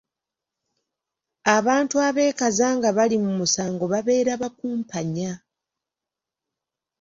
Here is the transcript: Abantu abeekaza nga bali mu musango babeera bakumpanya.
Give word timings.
Abantu 1.57 1.95
abeekaza 2.07 2.67
nga 2.77 2.89
bali 2.97 3.17
mu 3.23 3.31
musango 3.39 3.85
babeera 3.93 4.31
bakumpanya. 4.41 5.31